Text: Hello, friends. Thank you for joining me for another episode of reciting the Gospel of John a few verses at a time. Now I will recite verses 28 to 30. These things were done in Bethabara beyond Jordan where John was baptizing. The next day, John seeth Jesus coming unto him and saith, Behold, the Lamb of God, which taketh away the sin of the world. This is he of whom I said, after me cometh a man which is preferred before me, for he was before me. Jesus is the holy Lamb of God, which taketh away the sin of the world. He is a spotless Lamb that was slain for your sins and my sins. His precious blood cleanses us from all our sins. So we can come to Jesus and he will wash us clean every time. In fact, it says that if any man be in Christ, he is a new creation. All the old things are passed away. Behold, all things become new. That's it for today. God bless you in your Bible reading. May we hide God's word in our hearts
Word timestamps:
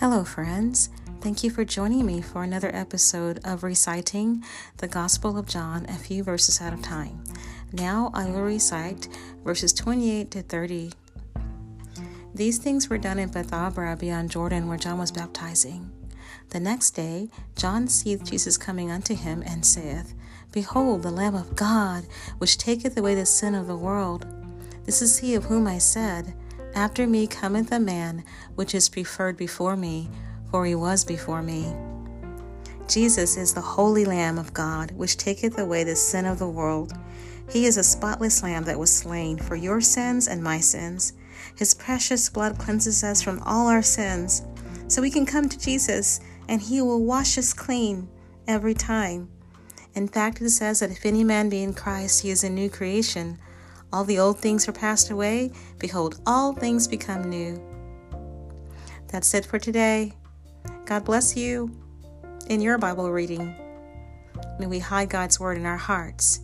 Hello, 0.00 0.22
friends. 0.22 0.90
Thank 1.22 1.42
you 1.42 1.50
for 1.50 1.64
joining 1.64 2.06
me 2.06 2.20
for 2.20 2.44
another 2.44 2.70
episode 2.72 3.40
of 3.44 3.64
reciting 3.64 4.44
the 4.76 4.86
Gospel 4.86 5.36
of 5.36 5.48
John 5.48 5.86
a 5.86 5.94
few 5.94 6.22
verses 6.22 6.60
at 6.60 6.72
a 6.72 6.80
time. 6.80 7.24
Now 7.72 8.12
I 8.14 8.26
will 8.26 8.42
recite 8.42 9.08
verses 9.42 9.72
28 9.72 10.30
to 10.30 10.42
30. 10.42 10.92
These 12.32 12.58
things 12.58 12.88
were 12.88 12.96
done 12.96 13.18
in 13.18 13.30
Bethabara 13.30 13.98
beyond 13.98 14.30
Jordan 14.30 14.68
where 14.68 14.78
John 14.78 14.98
was 14.98 15.10
baptizing. 15.10 15.90
The 16.50 16.60
next 16.60 16.92
day, 16.92 17.28
John 17.56 17.88
seeth 17.88 18.22
Jesus 18.22 18.56
coming 18.56 18.92
unto 18.92 19.16
him 19.16 19.42
and 19.44 19.66
saith, 19.66 20.14
Behold, 20.52 21.02
the 21.02 21.10
Lamb 21.10 21.34
of 21.34 21.56
God, 21.56 22.06
which 22.38 22.56
taketh 22.56 22.96
away 22.96 23.16
the 23.16 23.26
sin 23.26 23.52
of 23.56 23.66
the 23.66 23.76
world. 23.76 24.26
This 24.84 25.02
is 25.02 25.18
he 25.18 25.34
of 25.34 25.46
whom 25.46 25.66
I 25.66 25.78
said, 25.78 26.34
after 26.74 27.06
me 27.06 27.26
cometh 27.26 27.72
a 27.72 27.80
man 27.80 28.24
which 28.54 28.74
is 28.74 28.88
preferred 28.88 29.36
before 29.36 29.76
me, 29.76 30.08
for 30.50 30.64
he 30.66 30.74
was 30.74 31.04
before 31.04 31.42
me. 31.42 31.74
Jesus 32.88 33.36
is 33.36 33.52
the 33.52 33.60
holy 33.60 34.04
Lamb 34.04 34.38
of 34.38 34.54
God, 34.54 34.92
which 34.92 35.18
taketh 35.18 35.58
away 35.58 35.84
the 35.84 35.94
sin 35.94 36.24
of 36.24 36.38
the 36.38 36.48
world. 36.48 36.92
He 37.50 37.66
is 37.66 37.76
a 37.76 37.84
spotless 37.84 38.42
Lamb 38.42 38.64
that 38.64 38.78
was 38.78 38.90
slain 38.90 39.38
for 39.38 39.56
your 39.56 39.80
sins 39.80 40.26
and 40.26 40.42
my 40.42 40.60
sins. 40.60 41.12
His 41.56 41.74
precious 41.74 42.28
blood 42.30 42.58
cleanses 42.58 43.04
us 43.04 43.22
from 43.22 43.42
all 43.44 43.68
our 43.68 43.82
sins. 43.82 44.42
So 44.86 45.02
we 45.02 45.10
can 45.10 45.26
come 45.26 45.48
to 45.48 45.58
Jesus 45.58 46.20
and 46.48 46.62
he 46.62 46.80
will 46.80 47.04
wash 47.04 47.36
us 47.36 47.52
clean 47.52 48.08
every 48.46 48.74
time. 48.74 49.28
In 49.94 50.08
fact, 50.08 50.40
it 50.40 50.50
says 50.50 50.80
that 50.80 50.90
if 50.90 51.04
any 51.04 51.24
man 51.24 51.48
be 51.48 51.62
in 51.62 51.74
Christ, 51.74 52.22
he 52.22 52.30
is 52.30 52.44
a 52.44 52.50
new 52.50 52.70
creation. 52.70 53.38
All 53.92 54.04
the 54.04 54.18
old 54.18 54.38
things 54.38 54.68
are 54.68 54.72
passed 54.72 55.10
away. 55.10 55.52
Behold, 55.78 56.20
all 56.26 56.52
things 56.52 56.86
become 56.86 57.28
new. 57.28 57.62
That's 59.08 59.32
it 59.34 59.44
for 59.44 59.58
today. 59.58 60.12
God 60.84 61.04
bless 61.04 61.36
you 61.36 61.70
in 62.48 62.60
your 62.60 62.78
Bible 62.78 63.10
reading. 63.10 63.54
May 64.58 64.66
we 64.66 64.78
hide 64.78 65.08
God's 65.08 65.40
word 65.40 65.56
in 65.56 65.66
our 65.66 65.76
hearts 65.76 66.40